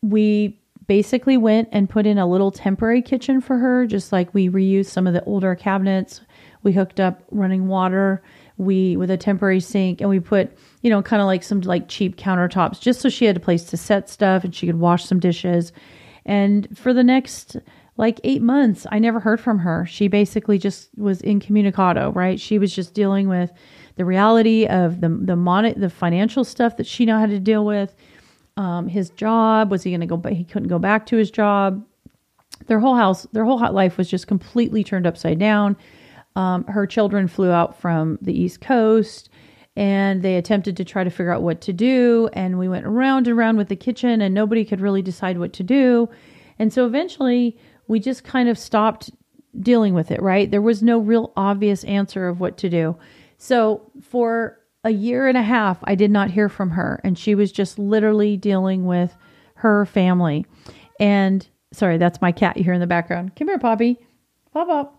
we 0.00 0.58
basically 0.86 1.36
went 1.36 1.68
and 1.70 1.90
put 1.90 2.06
in 2.06 2.16
a 2.16 2.26
little 2.26 2.50
temporary 2.50 3.02
kitchen 3.02 3.42
for 3.42 3.58
her, 3.58 3.86
just 3.86 4.10
like 4.10 4.32
we 4.32 4.48
reused 4.48 4.86
some 4.86 5.06
of 5.06 5.12
the 5.12 5.22
older 5.24 5.54
cabinets. 5.54 6.22
We 6.62 6.72
hooked 6.72 6.98
up 6.98 7.22
running 7.30 7.68
water, 7.68 8.22
we 8.58 8.96
with 8.96 9.10
a 9.10 9.16
temporary 9.16 9.60
sink, 9.60 10.00
and 10.00 10.10
we 10.10 10.20
put, 10.20 10.50
you 10.82 10.90
know, 10.90 11.00
kind 11.02 11.22
of 11.22 11.26
like 11.26 11.42
some 11.42 11.60
like 11.62 11.88
cheap 11.88 12.16
countertops 12.16 12.80
just 12.80 13.00
so 13.00 13.08
she 13.08 13.24
had 13.24 13.36
a 13.36 13.40
place 13.40 13.64
to 13.64 13.76
set 13.76 14.08
stuff 14.08 14.44
and 14.44 14.54
she 14.54 14.66
could 14.66 14.78
wash 14.78 15.04
some 15.04 15.20
dishes. 15.20 15.72
And 16.26 16.68
for 16.76 16.92
the 16.92 17.04
next 17.04 17.56
like 17.96 18.20
eight 18.22 18.42
months, 18.42 18.86
I 18.92 18.98
never 18.98 19.20
heard 19.20 19.40
from 19.40 19.58
her. 19.58 19.86
She 19.86 20.08
basically 20.08 20.58
just 20.58 20.90
was 20.96 21.20
incommunicado, 21.22 22.12
right? 22.12 22.38
She 22.38 22.58
was 22.58 22.74
just 22.74 22.94
dealing 22.94 23.28
with 23.28 23.50
the 23.96 24.04
reality 24.04 24.66
of 24.66 25.00
the 25.00 25.08
the 25.08 25.36
mon- 25.36 25.78
the 25.78 25.90
financial 25.90 26.44
stuff 26.44 26.76
that 26.76 26.86
she 26.86 27.04
now 27.04 27.18
had 27.18 27.30
to 27.30 27.40
deal 27.40 27.64
with 27.64 27.94
um, 28.56 28.88
his 28.88 29.10
job. 29.10 29.70
Was 29.70 29.82
he 29.82 29.90
going 29.90 30.00
to 30.00 30.06
go? 30.06 30.16
But 30.16 30.32
he 30.32 30.44
couldn't 30.44 30.68
go 30.68 30.78
back 30.78 31.06
to 31.06 31.16
his 31.16 31.30
job. 31.30 31.84
Their 32.66 32.80
whole 32.80 32.96
house, 32.96 33.26
their 33.32 33.44
whole 33.44 33.58
hot 33.58 33.74
life 33.74 33.96
was 33.98 34.10
just 34.10 34.26
completely 34.26 34.84
turned 34.84 35.06
upside 35.06 35.38
down. 35.38 35.76
Um, 36.38 36.62
her 36.66 36.86
children 36.86 37.26
flew 37.26 37.50
out 37.50 37.80
from 37.80 38.16
the 38.22 38.32
East 38.32 38.60
Coast 38.60 39.28
and 39.74 40.22
they 40.22 40.36
attempted 40.36 40.76
to 40.76 40.84
try 40.84 41.02
to 41.02 41.10
figure 41.10 41.32
out 41.32 41.42
what 41.42 41.60
to 41.62 41.72
do. 41.72 42.28
And 42.32 42.60
we 42.60 42.68
went 42.68 42.86
around 42.86 43.26
and 43.26 43.36
around 43.36 43.56
with 43.56 43.68
the 43.68 43.76
kitchen, 43.76 44.20
and 44.20 44.34
nobody 44.34 44.64
could 44.64 44.80
really 44.80 45.02
decide 45.02 45.38
what 45.38 45.52
to 45.54 45.62
do. 45.62 46.08
And 46.58 46.72
so 46.72 46.86
eventually, 46.86 47.56
we 47.86 48.00
just 48.00 48.24
kind 48.24 48.48
of 48.48 48.58
stopped 48.58 49.10
dealing 49.60 49.94
with 49.94 50.10
it, 50.10 50.22
right? 50.22 50.50
There 50.50 50.62
was 50.62 50.82
no 50.82 50.98
real 50.98 51.32
obvious 51.36 51.84
answer 51.84 52.28
of 52.28 52.40
what 52.40 52.56
to 52.58 52.68
do. 52.68 52.96
So, 53.36 53.90
for 54.02 54.58
a 54.82 54.90
year 54.90 55.28
and 55.28 55.38
a 55.38 55.42
half, 55.42 55.78
I 55.84 55.94
did 55.94 56.10
not 56.10 56.30
hear 56.30 56.48
from 56.48 56.70
her, 56.70 57.00
and 57.04 57.18
she 57.18 57.36
was 57.36 57.52
just 57.52 57.78
literally 57.78 58.36
dealing 58.36 58.84
with 58.84 59.16
her 59.54 59.86
family. 59.86 60.44
And 60.98 61.46
sorry, 61.72 61.98
that's 61.98 62.20
my 62.20 62.32
cat 62.32 62.56
you 62.56 62.64
hear 62.64 62.74
in 62.74 62.80
the 62.80 62.86
background. 62.88 63.36
Come 63.36 63.48
here, 63.48 63.58
Poppy. 63.58 63.98
Pop 64.52 64.68
up. 64.68 64.97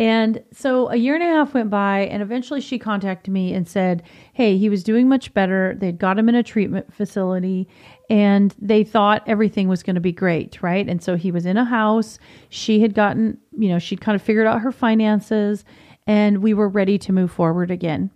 And 0.00 0.42
so 0.50 0.88
a 0.88 0.96
year 0.96 1.14
and 1.14 1.22
a 1.22 1.26
half 1.26 1.52
went 1.52 1.68
by, 1.68 2.06
and 2.06 2.22
eventually 2.22 2.62
she 2.62 2.78
contacted 2.78 3.30
me 3.30 3.52
and 3.52 3.68
said, 3.68 4.02
Hey, 4.32 4.56
he 4.56 4.70
was 4.70 4.82
doing 4.82 5.10
much 5.10 5.34
better. 5.34 5.76
They'd 5.78 5.98
got 5.98 6.18
him 6.18 6.26
in 6.30 6.34
a 6.34 6.42
treatment 6.42 6.92
facility, 6.94 7.68
and 8.08 8.54
they 8.58 8.82
thought 8.82 9.22
everything 9.26 9.68
was 9.68 9.82
going 9.82 9.96
to 9.96 10.00
be 10.00 10.10
great, 10.10 10.62
right? 10.62 10.88
And 10.88 11.02
so 11.02 11.16
he 11.16 11.30
was 11.30 11.44
in 11.44 11.58
a 11.58 11.66
house. 11.66 12.18
She 12.48 12.80
had 12.80 12.94
gotten, 12.94 13.36
you 13.58 13.68
know, 13.68 13.78
she'd 13.78 14.00
kind 14.00 14.16
of 14.16 14.22
figured 14.22 14.46
out 14.46 14.62
her 14.62 14.72
finances, 14.72 15.66
and 16.06 16.42
we 16.42 16.54
were 16.54 16.70
ready 16.70 16.96
to 16.96 17.12
move 17.12 17.30
forward 17.30 17.70
again 17.70 18.10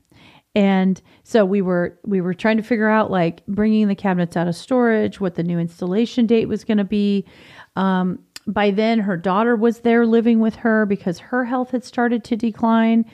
and 0.57 1.03
so 1.25 1.45
we 1.45 1.61
were 1.61 1.99
we 2.05 2.21
were 2.21 2.33
trying 2.33 2.57
to 2.57 2.63
figure 2.63 2.89
out 2.89 3.11
like 3.11 3.45
bringing 3.47 3.89
the 3.89 3.95
cabinets 3.95 4.37
out 4.37 4.47
of 4.47 4.55
storage 4.55 5.21
what 5.21 5.35
the 5.35 5.43
new 5.43 5.59
installation 5.59 6.27
date 6.27 6.47
was 6.47 6.63
going 6.63 6.79
to 6.79 6.85
be 6.85 7.25
um, 7.75 8.21
by 8.47 8.71
then 8.71 9.01
her 9.01 9.17
daughter 9.17 9.57
was 9.57 9.81
there 9.81 10.07
living 10.07 10.41
with 10.41 10.57
her 10.57 10.87
because 10.87 11.19
her 11.19 11.45
health 11.45 11.71
had 11.71 11.85
started 11.85 12.25
to 12.25 12.37
decline 12.37 13.05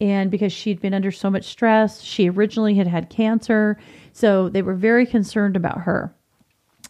And 0.00 0.30
because 0.30 0.52
she'd 0.52 0.80
been 0.80 0.94
under 0.94 1.10
so 1.12 1.30
much 1.30 1.44
stress, 1.44 2.00
she 2.00 2.30
originally 2.30 2.74
had 2.74 2.86
had 2.86 3.10
cancer. 3.10 3.78
So 4.12 4.48
they 4.48 4.62
were 4.62 4.74
very 4.74 5.04
concerned 5.04 5.56
about 5.56 5.82
her. 5.82 6.14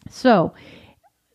So, 0.09 0.53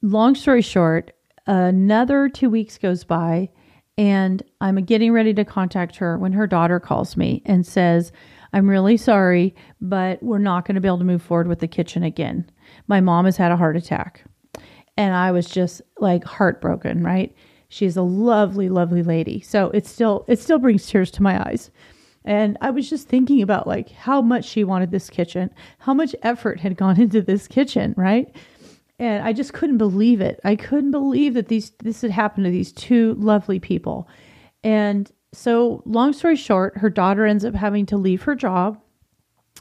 long 0.02 0.34
story 0.34 0.62
short, 0.62 1.12
another 1.46 2.28
two 2.28 2.48
weeks 2.48 2.78
goes 2.78 3.04
by, 3.04 3.50
and 3.98 4.42
I'm 4.60 4.76
getting 4.84 5.12
ready 5.12 5.34
to 5.34 5.44
contact 5.44 5.96
her 5.96 6.18
when 6.18 6.32
her 6.32 6.46
daughter 6.46 6.80
calls 6.80 7.16
me 7.16 7.42
and 7.44 7.66
says, 7.66 8.10
I'm 8.52 8.68
really 8.68 8.96
sorry, 8.96 9.54
but 9.80 10.22
we're 10.22 10.38
not 10.38 10.66
going 10.66 10.76
to 10.76 10.80
be 10.80 10.88
able 10.88 10.98
to 10.98 11.04
move 11.04 11.22
forward 11.22 11.46
with 11.46 11.58
the 11.58 11.68
kitchen 11.68 12.02
again. 12.02 12.50
My 12.88 13.00
mom 13.00 13.26
has 13.26 13.36
had 13.36 13.52
a 13.52 13.56
heart 13.56 13.76
attack. 13.76 14.25
And 14.96 15.14
I 15.14 15.30
was 15.30 15.46
just 15.46 15.82
like 15.98 16.24
heartbroken, 16.24 17.02
right? 17.02 17.34
She's 17.68 17.96
a 17.96 18.02
lovely, 18.02 18.68
lovely 18.68 19.02
lady. 19.02 19.40
So 19.40 19.70
it 19.70 19.86
still 19.86 20.24
it 20.28 20.38
still 20.38 20.58
brings 20.58 20.86
tears 20.86 21.10
to 21.12 21.22
my 21.22 21.40
eyes. 21.46 21.70
And 22.24 22.58
I 22.60 22.70
was 22.70 22.90
just 22.90 23.08
thinking 23.08 23.42
about 23.42 23.66
like 23.66 23.90
how 23.90 24.20
much 24.20 24.44
she 24.44 24.64
wanted 24.64 24.90
this 24.90 25.10
kitchen, 25.10 25.50
how 25.78 25.94
much 25.94 26.14
effort 26.22 26.60
had 26.60 26.76
gone 26.76 27.00
into 27.00 27.22
this 27.22 27.46
kitchen, 27.46 27.94
right? 27.96 28.34
And 28.98 29.22
I 29.22 29.32
just 29.32 29.52
couldn't 29.52 29.78
believe 29.78 30.20
it. 30.20 30.40
I 30.42 30.56
couldn't 30.56 30.90
believe 30.90 31.34
that 31.34 31.48
these 31.48 31.72
this 31.82 32.00
had 32.00 32.10
happened 32.10 32.46
to 32.46 32.50
these 32.50 32.72
two 32.72 33.14
lovely 33.14 33.60
people. 33.60 34.08
And 34.64 35.10
so, 35.32 35.82
long 35.84 36.12
story 36.12 36.36
short, 36.36 36.78
her 36.78 36.88
daughter 36.88 37.26
ends 37.26 37.44
up 37.44 37.54
having 37.54 37.84
to 37.86 37.96
leave 37.98 38.22
her 38.22 38.34
job 38.34 38.80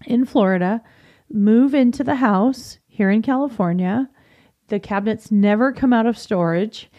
in 0.06 0.26
Florida, 0.26 0.82
move 1.30 1.76
into 1.76 2.04
the 2.04 2.16
house 2.16 2.80
here 2.88 3.10
in 3.10 3.22
California. 3.22 4.10
The 4.68 4.80
cabinets 4.80 5.32
never 5.32 5.72
come 5.72 5.94
out 5.94 6.06
of 6.06 6.18
storage. 6.18 6.90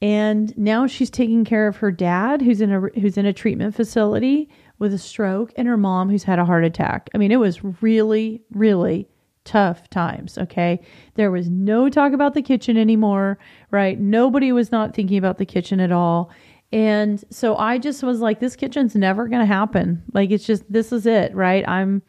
And 0.00 0.56
now 0.56 0.86
she's 0.86 1.10
taking 1.10 1.44
care 1.44 1.66
of 1.66 1.78
her 1.78 1.90
dad 1.90 2.40
who's 2.40 2.60
in 2.60 2.72
a 2.72 2.80
who's 3.00 3.18
in 3.18 3.26
a 3.26 3.32
treatment 3.32 3.74
facility 3.74 4.48
with 4.78 4.94
a 4.94 4.98
stroke 4.98 5.52
and 5.56 5.66
her 5.66 5.76
mom 5.76 6.08
who's 6.08 6.22
had 6.22 6.38
a 6.38 6.44
heart 6.44 6.64
attack. 6.64 7.10
I 7.14 7.18
mean, 7.18 7.32
it 7.32 7.36
was 7.36 7.64
really 7.82 8.42
really 8.52 9.08
tough 9.44 9.90
times, 9.90 10.38
okay? 10.38 10.80
There 11.14 11.30
was 11.30 11.48
no 11.48 11.88
talk 11.88 12.12
about 12.12 12.34
the 12.34 12.42
kitchen 12.42 12.76
anymore, 12.76 13.38
right? 13.70 13.98
Nobody 13.98 14.52
was 14.52 14.70
not 14.70 14.94
thinking 14.94 15.18
about 15.18 15.38
the 15.38 15.46
kitchen 15.46 15.80
at 15.80 15.90
all. 15.90 16.30
And 16.70 17.24
so 17.30 17.56
I 17.56 17.78
just 17.78 18.02
was 18.02 18.20
like, 18.20 18.40
this 18.40 18.54
kitchen's 18.54 18.94
never 18.94 19.26
going 19.26 19.40
to 19.40 19.46
happen. 19.46 20.02
Like, 20.12 20.30
it's 20.30 20.44
just, 20.44 20.70
this 20.70 20.92
is 20.92 21.06
it, 21.06 21.34
right? 21.34 21.66
I'm, 21.66 22.02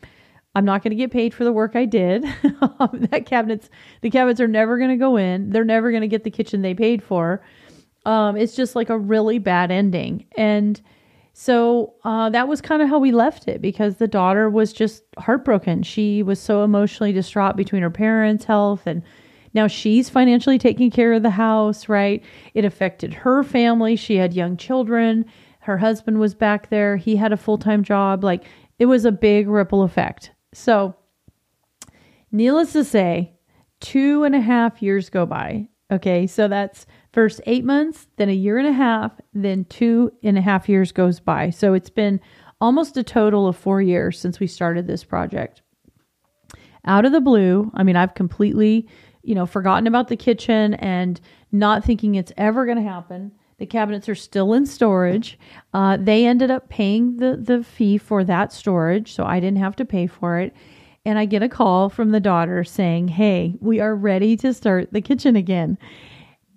I'm 0.55 0.65
not 0.65 0.83
going 0.83 0.91
to 0.91 0.95
get 0.97 1.11
paid 1.11 1.33
for 1.33 1.43
the 1.43 1.51
work 1.51 1.75
I 1.75 1.85
did. 1.85 2.23
that 2.43 3.23
cabinets, 3.25 3.69
the 4.01 4.09
cabinets 4.09 4.41
are 4.41 4.47
never 4.47 4.77
going 4.77 4.89
to 4.89 4.97
go 4.97 5.15
in. 5.15 5.51
They're 5.51 5.63
never 5.63 5.91
going 5.91 6.01
to 6.01 6.07
get 6.07 6.23
the 6.23 6.31
kitchen 6.31 6.61
they 6.61 6.73
paid 6.73 7.03
for. 7.03 7.41
Um, 8.05 8.35
it's 8.35 8.55
just 8.55 8.75
like 8.75 8.89
a 8.89 8.97
really 8.97 9.37
bad 9.37 9.71
ending. 9.71 10.25
And 10.37 10.81
so 11.33 11.93
uh, 12.03 12.29
that 12.31 12.47
was 12.47 12.61
kind 12.61 12.81
of 12.81 12.89
how 12.89 12.97
we 12.97 13.11
left 13.11 13.47
it 13.47 13.61
because 13.61 13.97
the 13.97 14.07
daughter 14.07 14.49
was 14.49 14.73
just 14.73 15.03
heartbroken. 15.17 15.83
She 15.83 16.23
was 16.23 16.39
so 16.39 16.63
emotionally 16.63 17.13
distraught 17.13 17.55
between 17.55 17.81
her 17.81 17.91
parents' 17.91 18.45
health 18.45 18.87
and 18.87 19.03
now 19.53 19.67
she's 19.67 20.09
financially 20.09 20.59
taking 20.59 20.91
care 20.91 21.13
of 21.13 21.23
the 21.23 21.29
house, 21.31 21.89
right? 21.89 22.23
It 22.53 22.65
affected 22.65 23.13
her 23.13 23.43
family. 23.43 23.95
She 23.95 24.17
had 24.17 24.33
young 24.33 24.57
children. 24.57 25.25
Her 25.61 25.77
husband 25.77 26.19
was 26.19 26.35
back 26.35 26.69
there. 26.69 26.97
He 26.97 27.15
had 27.15 27.31
a 27.31 27.37
full 27.37 27.57
time 27.57 27.83
job. 27.83 28.23
Like 28.23 28.43
it 28.77 28.85
was 28.85 29.05
a 29.05 29.11
big 29.11 29.47
ripple 29.47 29.83
effect. 29.83 30.31
So, 30.53 30.95
needless 32.31 32.73
to 32.73 32.83
say, 32.83 33.33
two 33.79 34.23
and 34.23 34.35
a 34.35 34.41
half 34.41 34.81
years 34.81 35.09
go 35.09 35.25
by. 35.25 35.69
Okay, 35.91 36.27
so 36.27 36.47
that's 36.47 36.85
first 37.13 37.41
eight 37.45 37.65
months, 37.65 38.07
then 38.17 38.29
a 38.29 38.33
year 38.33 38.57
and 38.57 38.67
a 38.67 38.73
half, 38.73 39.11
then 39.33 39.65
two 39.65 40.11
and 40.23 40.37
a 40.37 40.41
half 40.41 40.69
years 40.69 40.91
goes 40.91 41.19
by. 41.19 41.49
So 41.49 41.73
it's 41.73 41.89
been 41.89 42.19
almost 42.61 42.97
a 42.97 43.03
total 43.03 43.47
of 43.47 43.57
four 43.57 43.81
years 43.81 44.19
since 44.19 44.39
we 44.39 44.45
started 44.45 44.85
this 44.85 45.03
project. 45.03 45.63
Out 46.85 47.05
of 47.05 47.11
the 47.11 47.21
blue, 47.21 47.71
I 47.73 47.83
mean, 47.83 47.95
I've 47.95 48.13
completely 48.13 48.87
you 49.23 49.35
know, 49.35 49.45
forgotten 49.45 49.87
about 49.87 50.07
the 50.07 50.17
kitchen 50.17 50.73
and 50.75 51.19
not 51.51 51.83
thinking 51.83 52.15
it's 52.15 52.31
ever 52.37 52.65
going 52.65 52.77
to 52.77 52.83
happen. 52.83 53.31
The 53.59 53.65
cabinets 53.65 54.07
are 54.07 54.15
still 54.15 54.53
in 54.53 54.65
storage. 54.65 55.37
Uh, 55.73 55.97
they 55.97 56.25
ended 56.25 56.49
up 56.49 56.69
paying 56.69 57.17
the, 57.17 57.37
the 57.37 57.63
fee 57.63 57.97
for 57.97 58.23
that 58.23 58.53
storage, 58.53 59.13
so 59.13 59.25
I 59.25 59.39
didn't 59.39 59.59
have 59.59 59.75
to 59.77 59.85
pay 59.85 60.07
for 60.07 60.39
it. 60.39 60.53
And 61.05 61.19
I 61.19 61.25
get 61.25 61.43
a 61.43 61.49
call 61.49 61.89
from 61.89 62.11
the 62.11 62.19
daughter 62.19 62.63
saying, 62.63 63.09
Hey, 63.09 63.55
we 63.59 63.79
are 63.79 63.95
ready 63.95 64.37
to 64.37 64.53
start 64.53 64.91
the 64.93 65.01
kitchen 65.01 65.35
again. 65.35 65.77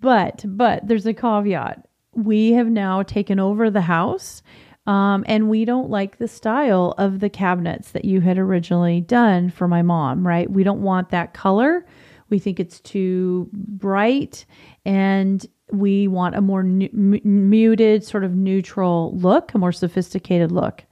But, 0.01 0.45
but 0.47 0.87
there's 0.87 1.07
a 1.07 1.15
caveat. 1.15 1.87
We 2.15 2.53
have 2.53 2.69
now 2.69 3.03
taken 3.03 3.39
over 3.39 3.71
the 3.71 3.83
house. 3.83 4.43
Um, 4.87 5.25
and 5.29 5.49
we 5.49 5.65
don't 5.65 5.91
like 5.91 6.19
the 6.19 6.27
style 6.27 6.95
of 6.99 7.21
the 7.21 7.31
cabinets 7.31 7.93
that 7.93 8.05
you 8.05 8.21
had 8.21 8.37
originally 8.37 9.01
done 9.01 9.49
for 9.49 9.69
my 9.69 9.83
mom, 9.83 10.27
right? 10.27 10.51
We 10.51 10.65
don't 10.65 10.83
want 10.83 11.11
that 11.11 11.35
color. 11.35 11.87
We 12.31 12.41
think 12.41 12.59
it's 12.59 12.81
too 12.81 13.49
bright 13.53 14.45
and 14.85 15.45
we 15.71 16.09
want 16.09 16.35
a 16.35 16.41
more 16.41 16.61
m- 16.61 17.21
muted, 17.23 18.05
sort 18.05 18.25
of 18.25 18.35
neutral 18.35 19.17
look, 19.17 19.55
a 19.55 19.59
more 19.59 19.73
sophisticated 19.73 20.53
look. 20.53 20.85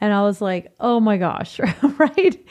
And 0.00 0.12
I 0.12 0.22
was 0.22 0.40
like, 0.40 0.72
oh 0.80 1.00
my 1.00 1.16
gosh, 1.16 1.60
right? 1.98 2.46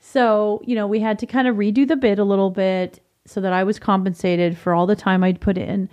So, 0.00 0.60
you 0.64 0.74
know, 0.74 0.86
we 0.86 1.00
had 1.00 1.18
to 1.20 1.26
kind 1.26 1.46
of 1.46 1.56
redo 1.56 1.86
the 1.86 1.96
bid 1.96 2.18
a 2.18 2.24
little 2.24 2.50
bit 2.50 3.02
so 3.26 3.40
that 3.40 3.52
I 3.52 3.64
was 3.64 3.78
compensated 3.78 4.56
for 4.56 4.74
all 4.74 4.86
the 4.86 4.96
time 4.96 5.22
I'd 5.22 5.40
put 5.40 5.58
in. 5.58 5.88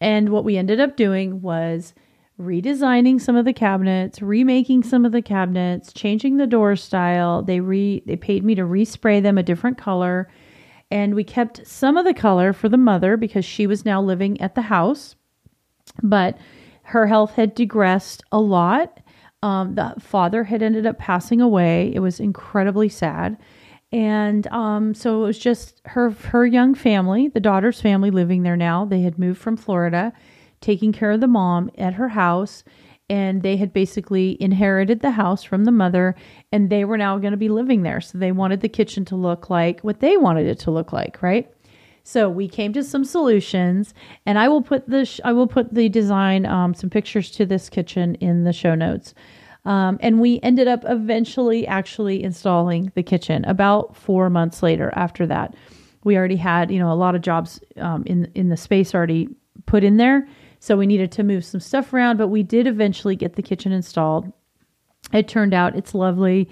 And 0.00 0.30
what 0.30 0.44
we 0.44 0.56
ended 0.56 0.80
up 0.80 0.96
doing 0.96 1.40
was 1.40 1.94
redesigning 2.40 3.20
some 3.20 3.36
of 3.36 3.44
the 3.44 3.52
cabinets, 3.52 4.22
remaking 4.22 4.82
some 4.82 5.04
of 5.04 5.12
the 5.12 5.22
cabinets, 5.22 5.92
changing 5.92 6.36
the 6.36 6.46
door 6.46 6.74
style. 6.74 7.42
They 7.42 7.60
re 7.60 8.02
they 8.06 8.16
paid 8.16 8.44
me 8.44 8.54
to 8.54 8.62
respray 8.62 9.22
them 9.22 9.38
a 9.38 9.42
different 9.42 9.78
color 9.78 10.28
and 10.90 11.14
we 11.14 11.24
kept 11.24 11.66
some 11.66 11.96
of 11.96 12.04
the 12.04 12.14
color 12.14 12.52
for 12.52 12.68
the 12.68 12.76
mother 12.76 13.16
because 13.16 13.44
she 13.44 13.66
was 13.66 13.84
now 13.84 14.02
living 14.02 14.40
at 14.40 14.54
the 14.54 14.62
house, 14.62 15.16
but 16.02 16.36
her 16.82 17.06
health 17.06 17.32
had 17.32 17.54
digressed 17.54 18.22
a 18.32 18.40
lot. 18.40 19.00
Um, 19.42 19.74
the 19.74 19.94
father 19.98 20.44
had 20.44 20.62
ended 20.62 20.86
up 20.86 20.98
passing 20.98 21.40
away. 21.40 21.92
It 21.94 22.00
was 22.00 22.20
incredibly 22.20 22.88
sad. 22.88 23.38
And 23.92 24.46
um, 24.48 24.94
so 24.94 25.22
it 25.22 25.26
was 25.26 25.38
just 25.38 25.80
her 25.84 26.10
her 26.10 26.46
young 26.46 26.74
family, 26.74 27.28
the 27.28 27.40
daughter's 27.40 27.80
family 27.80 28.10
living 28.10 28.42
there 28.42 28.56
now. 28.56 28.84
They 28.84 29.02
had 29.02 29.18
moved 29.18 29.40
from 29.40 29.56
Florida, 29.56 30.12
taking 30.60 30.92
care 30.92 31.10
of 31.10 31.20
the 31.20 31.26
mom 31.26 31.70
at 31.76 31.94
her 31.94 32.08
house 32.10 32.62
and 33.10 33.42
they 33.42 33.56
had 33.56 33.72
basically 33.72 34.40
inherited 34.40 35.00
the 35.00 35.10
house 35.10 35.42
from 35.42 35.64
the 35.64 35.72
mother 35.72 36.14
and 36.52 36.70
they 36.70 36.84
were 36.84 36.96
now 36.96 37.18
going 37.18 37.32
to 37.32 37.36
be 37.36 37.48
living 37.48 37.82
there. 37.82 38.00
So 38.00 38.16
they 38.16 38.32
wanted 38.32 38.60
the 38.60 38.68
kitchen 38.68 39.04
to 39.06 39.16
look 39.16 39.50
like 39.50 39.80
what 39.80 39.98
they 39.98 40.16
wanted 40.16 40.46
it 40.46 40.60
to 40.60 40.70
look 40.70 40.92
like, 40.92 41.20
right? 41.20 41.52
So 42.04 42.30
we 42.30 42.48
came 42.48 42.72
to 42.72 42.82
some 42.82 43.04
solutions, 43.04 43.92
and 44.24 44.38
I 44.38 44.48
will 44.48 44.62
put 44.62 44.88
the 44.88 45.04
sh- 45.04 45.20
I 45.22 45.32
will 45.32 45.46
put 45.46 45.74
the 45.74 45.88
design 45.88 46.46
um, 46.46 46.72
some 46.72 46.88
pictures 46.88 47.30
to 47.32 47.44
this 47.44 47.68
kitchen 47.68 48.14
in 48.16 48.44
the 48.44 48.52
show 48.52 48.74
notes. 48.74 49.14
Um, 49.66 49.98
and 50.00 50.20
we 50.20 50.40
ended 50.42 50.66
up 50.66 50.84
eventually 50.86 51.66
actually 51.66 52.22
installing 52.22 52.90
the 52.94 53.02
kitchen 53.02 53.44
about 53.44 53.94
four 53.94 54.30
months 54.30 54.62
later. 54.62 54.90
After 54.96 55.26
that, 55.26 55.54
we 56.02 56.16
already 56.16 56.36
had 56.36 56.70
you 56.70 56.78
know 56.78 56.90
a 56.90 56.94
lot 56.94 57.14
of 57.14 57.20
jobs 57.20 57.60
um, 57.76 58.02
in 58.06 58.30
in 58.34 58.48
the 58.48 58.56
space 58.56 58.94
already 58.94 59.28
put 59.66 59.84
in 59.84 59.98
there, 59.98 60.26
so 60.60 60.76
we 60.76 60.86
needed 60.86 61.10
to 61.12 61.22
move 61.22 61.44
some 61.44 61.60
stuff 61.60 61.92
around, 61.92 62.18
but 62.18 62.28
we 62.28 62.42
did 62.42 62.66
eventually 62.66 63.16
get 63.16 63.34
the 63.34 63.42
kitchen 63.42 63.72
installed. 63.72 64.30
It 65.12 65.26
turned 65.26 65.54
out 65.54 65.74
it's 65.74 65.94
lovely. 65.94 66.48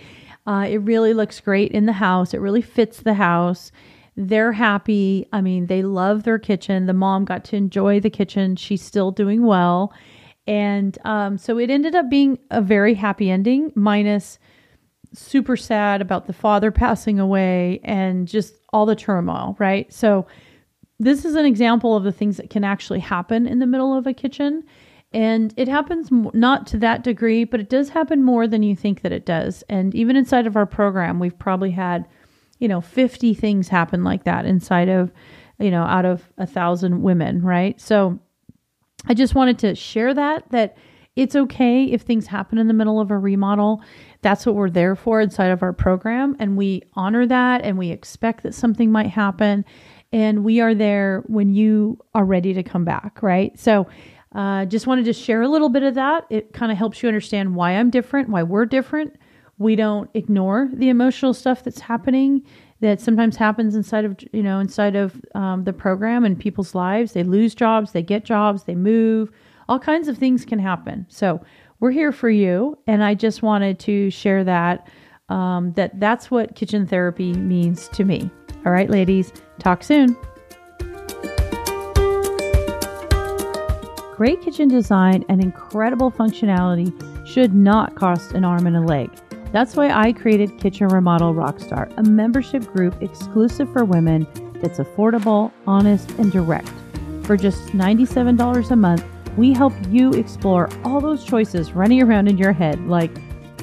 Uh, 0.46 0.66
it 0.68 0.78
really 0.78 1.12
looks 1.12 1.40
great 1.40 1.70
in 1.72 1.84
the 1.84 1.92
house. 1.92 2.32
It 2.32 2.40
really 2.40 2.62
fits 2.62 3.00
the 3.00 3.14
house. 3.14 3.70
They're 4.16 4.52
happy. 4.52 5.28
I 5.32 5.42
mean, 5.42 5.66
they 5.66 5.82
love 5.82 6.22
their 6.22 6.38
kitchen. 6.38 6.86
The 6.86 6.94
mom 6.94 7.26
got 7.26 7.44
to 7.44 7.56
enjoy 7.56 8.00
the 8.00 8.10
kitchen. 8.10 8.56
She's 8.56 8.82
still 8.82 9.10
doing 9.10 9.44
well. 9.44 9.92
And 10.46 10.98
um, 11.04 11.36
so 11.36 11.58
it 11.58 11.68
ended 11.68 11.94
up 11.94 12.08
being 12.08 12.38
a 12.50 12.62
very 12.62 12.94
happy 12.94 13.30
ending, 13.30 13.70
minus 13.74 14.38
super 15.12 15.56
sad 15.56 16.00
about 16.00 16.26
the 16.26 16.32
father 16.32 16.70
passing 16.70 17.20
away 17.20 17.80
and 17.84 18.26
just 18.26 18.54
all 18.72 18.86
the 18.86 18.96
turmoil, 18.96 19.54
right? 19.58 19.92
So 19.92 20.26
this 20.98 21.24
is 21.24 21.34
an 21.34 21.46
example 21.46 21.96
of 21.96 22.04
the 22.04 22.12
things 22.12 22.36
that 22.38 22.50
can 22.50 22.64
actually 22.64 23.00
happen 23.00 23.46
in 23.46 23.58
the 23.58 23.66
middle 23.66 23.96
of 23.96 24.06
a 24.06 24.12
kitchen. 24.12 24.64
And 25.12 25.54
it 25.56 25.68
happens 25.68 26.08
not 26.10 26.66
to 26.68 26.78
that 26.78 27.02
degree, 27.02 27.44
but 27.44 27.60
it 27.60 27.70
does 27.70 27.88
happen 27.88 28.22
more 28.22 28.46
than 28.46 28.62
you 28.62 28.76
think 28.76 29.02
that 29.02 29.12
it 29.12 29.24
does. 29.24 29.62
And 29.68 29.94
even 29.94 30.16
inside 30.16 30.46
of 30.46 30.56
our 30.56 30.66
program, 30.66 31.18
we've 31.18 31.38
probably 31.38 31.70
had, 31.70 32.06
you 32.58 32.68
know, 32.68 32.80
50 32.80 33.32
things 33.34 33.68
happen 33.68 34.04
like 34.04 34.24
that 34.24 34.44
inside 34.44 34.88
of, 34.88 35.10
you 35.58 35.70
know, 35.70 35.84
out 35.84 36.04
of 36.04 36.28
a 36.36 36.46
thousand 36.46 37.02
women, 37.02 37.42
right? 37.42 37.80
So 37.80 38.18
I 39.06 39.14
just 39.14 39.34
wanted 39.34 39.58
to 39.60 39.74
share 39.74 40.12
that, 40.12 40.50
that 40.50 40.76
it's 41.16 41.34
okay 41.34 41.84
if 41.84 42.02
things 42.02 42.26
happen 42.26 42.58
in 42.58 42.68
the 42.68 42.74
middle 42.74 43.00
of 43.00 43.10
a 43.10 43.18
remodel. 43.18 43.82
That's 44.22 44.44
what 44.44 44.54
we're 44.54 44.70
there 44.70 44.94
for 44.94 45.20
inside 45.20 45.50
of 45.50 45.62
our 45.62 45.72
program. 45.72 46.36
And 46.38 46.56
we 46.56 46.82
honor 46.94 47.26
that 47.26 47.62
and 47.62 47.78
we 47.78 47.90
expect 47.90 48.42
that 48.42 48.54
something 48.54 48.92
might 48.92 49.08
happen 49.08 49.64
and 50.12 50.44
we 50.44 50.60
are 50.60 50.74
there 50.74 51.22
when 51.26 51.54
you 51.54 51.98
are 52.14 52.24
ready 52.24 52.54
to 52.54 52.62
come 52.62 52.84
back, 52.84 53.22
right? 53.22 53.58
So 53.58 53.86
Uh, 54.34 54.66
just 54.66 54.86
wanted 54.86 55.06
to 55.06 55.12
share 55.14 55.40
a 55.40 55.48
little 55.48 55.70
bit 55.70 55.82
of 55.82 55.94
that. 55.94 56.26
It 56.28 56.52
kind 56.52 56.70
of 56.70 56.76
helps 56.76 57.02
you 57.02 57.08
understand 57.08 57.54
why 57.54 57.72
I'm 57.72 57.88
different, 57.88 58.28
why 58.28 58.42
we're 58.42 58.66
different. 58.66 59.16
We 59.56 59.74
don't 59.74 60.10
ignore 60.12 60.68
the 60.70 60.90
emotional 60.90 61.32
stuff 61.32 61.64
that's 61.64 61.80
happening 61.80 62.42
that 62.80 63.00
sometimes 63.00 63.36
happens 63.36 63.74
inside 63.74 64.04
of 64.04 64.16
you 64.34 64.42
know 64.42 64.60
inside 64.60 64.96
of 64.96 65.18
um, 65.34 65.64
the 65.64 65.72
program 65.72 66.26
and 66.26 66.38
people's 66.38 66.74
lives. 66.74 67.12
They 67.12 67.24
lose 67.24 67.54
jobs, 67.54 67.92
they 67.92 68.02
get 68.02 68.26
jobs, 68.26 68.64
they 68.64 68.74
move. 68.74 69.30
All 69.66 69.78
kinds 69.78 70.08
of 70.08 70.18
things 70.18 70.44
can 70.44 70.58
happen. 70.58 71.06
So 71.08 71.40
we're 71.80 71.90
here 71.90 72.12
for 72.12 72.28
you, 72.28 72.76
and 72.86 73.02
I 73.02 73.14
just 73.14 73.42
wanted 73.42 73.78
to 73.80 74.10
share 74.10 74.44
that 74.44 74.88
um, 75.30 75.72
that 75.72 75.98
that's 75.98 76.30
what 76.30 76.54
kitchen 76.54 76.86
therapy 76.86 77.32
means 77.32 77.88
to 77.88 78.04
me. 78.04 78.30
All 78.68 78.74
right, 78.74 78.90
ladies, 78.90 79.32
talk 79.58 79.82
soon. 79.82 80.14
Great 84.14 84.42
kitchen 84.42 84.68
design 84.68 85.24
and 85.30 85.42
incredible 85.42 86.10
functionality 86.10 86.92
should 87.26 87.54
not 87.54 87.94
cost 87.94 88.32
an 88.32 88.44
arm 88.44 88.66
and 88.66 88.76
a 88.76 88.82
leg. 88.82 89.10
That's 89.52 89.74
why 89.74 89.88
I 89.88 90.12
created 90.12 90.58
Kitchen 90.58 90.88
Remodel 90.88 91.32
Rockstar, 91.32 91.90
a 91.96 92.02
membership 92.02 92.66
group 92.66 93.02
exclusive 93.02 93.72
for 93.72 93.86
women 93.86 94.26
that's 94.60 94.80
affordable, 94.80 95.50
honest, 95.66 96.10
and 96.18 96.30
direct. 96.30 96.70
For 97.22 97.38
just 97.38 97.68
$97 97.68 98.70
a 98.70 98.76
month, 98.76 99.02
we 99.38 99.54
help 99.54 99.72
you 99.88 100.12
explore 100.12 100.68
all 100.84 101.00
those 101.00 101.24
choices 101.24 101.72
running 101.72 102.02
around 102.02 102.28
in 102.28 102.36
your 102.36 102.52
head, 102.52 102.78
like 102.86 103.16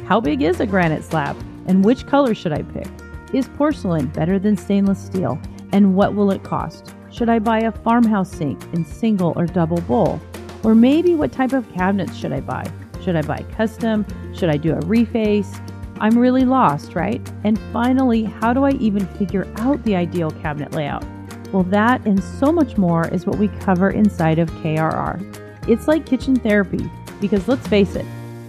how 0.05 0.19
big 0.19 0.41
is 0.41 0.59
a 0.61 0.65
granite 0.65 1.03
slab? 1.03 1.37
And 1.67 1.85
which 1.85 2.07
color 2.07 2.33
should 2.33 2.53
I 2.53 2.63
pick? 2.63 2.87
Is 3.33 3.47
porcelain 3.49 4.07
better 4.07 4.39
than 4.39 4.55
stainless 4.55 5.03
steel? 5.03 5.39
And 5.71 5.95
what 5.95 6.15
will 6.15 6.31
it 6.31 6.43
cost? 6.43 6.93
Should 7.11 7.29
I 7.29 7.39
buy 7.39 7.59
a 7.59 7.71
farmhouse 7.71 8.31
sink 8.31 8.61
in 8.73 8.85
single 8.85 9.33
or 9.35 9.45
double 9.45 9.81
bowl? 9.81 10.21
Or 10.63 10.75
maybe 10.75 11.15
what 11.15 11.31
type 11.31 11.53
of 11.53 11.71
cabinets 11.73 12.15
should 12.15 12.31
I 12.31 12.41
buy? 12.41 12.65
Should 13.03 13.15
I 13.15 13.21
buy 13.21 13.43
custom? 13.55 14.05
Should 14.33 14.49
I 14.49 14.57
do 14.57 14.73
a 14.73 14.79
reface? 14.79 15.59
I'm 15.99 16.17
really 16.17 16.43
lost, 16.43 16.95
right? 16.95 17.21
And 17.43 17.59
finally, 17.71 18.23
how 18.23 18.53
do 18.53 18.63
I 18.63 18.71
even 18.71 19.05
figure 19.15 19.47
out 19.57 19.83
the 19.83 19.95
ideal 19.95 20.31
cabinet 20.31 20.73
layout? 20.73 21.05
Well, 21.53 21.63
that 21.63 22.05
and 22.05 22.21
so 22.21 22.51
much 22.51 22.77
more 22.77 23.07
is 23.09 23.25
what 23.25 23.37
we 23.37 23.47
cover 23.47 23.91
inside 23.91 24.39
of 24.39 24.49
KRR. 24.51 25.69
It's 25.69 25.87
like 25.87 26.05
kitchen 26.05 26.35
therapy 26.35 26.89
because 27.21 27.47
let's 27.47 27.67
face 27.67 27.95
it, 27.95 28.05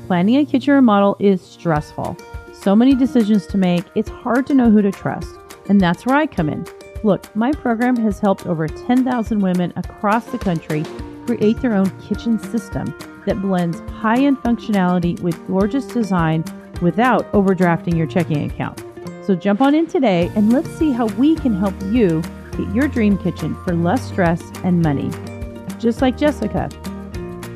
planning 0.07 0.37
a 0.37 0.45
kitchen 0.45 0.75
remodel 0.75 1.17
is 1.21 1.41
stressful. 1.41 2.17
So 2.67 2.75
many 2.75 2.97
decisions 2.97 3.47
to 3.47 3.59
make, 3.59 3.85
it's 3.95 4.09
hard 4.09 4.45
to 4.49 4.55
know 4.55 4.73
who 4.73 4.83
to 4.83 4.91
trust. 4.91 5.37
And 5.69 5.81
that's 5.81 6.05
where 6.05 6.17
I 6.17 6.27
come 6.27 6.49
in. 6.49 6.67
Look, 7.05 7.37
my 7.37 7.53
program 7.53 7.95
has 7.99 8.19
helped 8.19 8.45
over 8.45 8.67
10,000 8.67 9.39
women 9.39 9.73
across 9.77 10.25
the 10.25 10.39
country 10.39 10.83
create 11.27 11.61
their 11.61 11.75
own 11.75 11.89
kitchen 12.01 12.41
system 12.41 12.93
that 13.25 13.41
blends 13.41 13.79
high 14.01 14.19
end 14.19 14.39
functionality 14.39 15.21
with 15.21 15.47
gorgeous 15.47 15.87
design 15.87 16.43
without 16.83 17.31
overdrafting 17.31 17.97
your 17.97 18.09
checking 18.09 18.51
account. 18.51 18.83
So 19.25 19.37
jump 19.37 19.61
on 19.61 19.77
in 19.77 19.87
today 19.87 20.29
and 20.35 20.53
let's 20.53 20.71
see 20.71 20.91
how 20.91 21.07
we 21.07 21.37
can 21.37 21.55
help 21.55 21.81
you 21.85 22.21
get 22.59 22.75
your 22.75 22.89
dream 22.89 23.17
kitchen 23.17 23.55
for 23.63 23.77
less 23.77 24.05
stress 24.09 24.43
and 24.65 24.83
money. 24.83 25.13
Just 25.79 26.03
like 26.03 26.19
Jessica. 26.19 26.69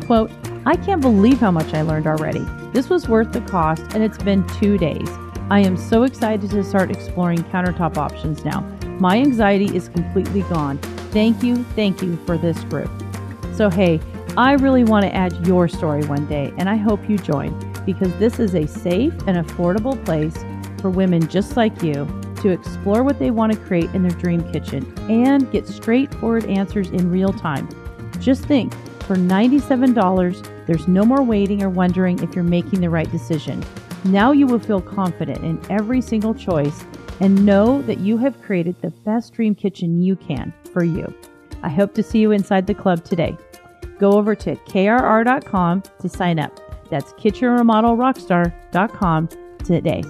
Quote, 0.07 0.31
I 0.67 0.77
can't 0.77 1.01
believe 1.01 1.41
how 1.41 1.51
much 1.51 1.73
I 1.73 1.81
learned 1.81 2.07
already. 2.07 2.47
This 2.73 2.91
was 2.91 3.09
worth 3.09 3.33
the 3.33 3.41
cost 3.41 3.83
and 3.95 4.05
it's 4.05 4.19
been 4.19 4.47
two 4.59 4.77
days. 4.77 5.09
I 5.51 5.61
am 5.61 5.77
so 5.77 6.03
excited 6.03 6.51
to 6.51 6.63
start 6.63 6.91
exploring 6.91 7.39
countertop 7.45 7.97
options 7.97 8.45
now. 8.45 8.61
My 9.01 9.17
anxiety 9.17 9.75
is 9.75 9.89
completely 9.89 10.43
gone. 10.43 10.77
Thank 11.13 11.43
you, 11.43 11.65
thank 11.75 12.03
you 12.03 12.17
for 12.27 12.37
this 12.37 12.63
group. 12.65 12.91
So, 13.55 13.71
hey, 13.71 14.01
I 14.37 14.53
really 14.53 14.85
want 14.85 15.07
to 15.07 15.15
add 15.15 15.47
your 15.47 15.67
story 15.67 16.05
one 16.05 16.27
day, 16.27 16.53
and 16.59 16.69
I 16.69 16.77
hope 16.77 17.09
you 17.09 17.17
join 17.17 17.59
because 17.87 18.15
this 18.19 18.39
is 18.39 18.55
a 18.55 18.69
safe 18.69 19.15
and 19.27 19.45
affordable 19.45 20.03
place 20.05 20.37
for 20.83 20.91
women 20.91 21.27
just 21.27 21.57
like 21.57 21.83
you 21.83 22.07
to 22.43 22.51
explore 22.51 23.03
what 23.03 23.19
they 23.19 23.31
want 23.31 23.53
to 23.53 23.59
create 23.59 23.91
in 23.95 24.03
their 24.03 24.17
dream 24.19 24.49
kitchen 24.53 24.95
and 25.11 25.51
get 25.51 25.67
straightforward 25.67 26.45
answers 26.45 26.91
in 26.91 27.11
real 27.11 27.33
time. 27.33 27.67
Just 28.21 28.45
think 28.45 28.73
for 29.11 29.17
$97, 29.17 30.67
there's 30.67 30.87
no 30.87 31.05
more 31.05 31.25
waiting 31.25 31.65
or 31.65 31.69
wondering 31.69 32.23
if 32.23 32.33
you're 32.33 32.45
making 32.45 32.81
the 32.81 32.89
right 32.89 33.11
decision. 33.11 33.61
Now 34.05 34.31
you 34.31 34.47
will 34.47 34.61
feel 34.61 34.81
confident 34.81 35.43
in 35.43 35.61
every 35.69 36.01
single 36.01 36.33
choice 36.33 36.85
and 37.19 37.45
know 37.45 37.83
that 37.83 37.99
you 37.99 38.17
have 38.19 38.41
created 38.41 38.81
the 38.81 38.91
best 38.91 39.33
dream 39.33 39.57
kitchen 39.57 40.01
you 40.01 40.15
can 40.15 40.55
for 40.73 40.85
you. 40.85 41.13
I 41.65 41.71
hope 41.71 41.93
to 41.95 42.05
see 42.05 42.21
you 42.21 42.31
inside 42.31 42.69
the 42.69 42.75
club 42.75 43.03
today 43.03 43.37
go 43.99 44.13
over 44.13 44.37
to 44.37 44.55
krr.com 44.55 45.83
to 45.99 46.09
sign 46.09 46.39
up. 46.39 46.61
That's 46.89 47.13
kitchenremodelrockstar.com 47.15 49.29
today. 49.65 50.05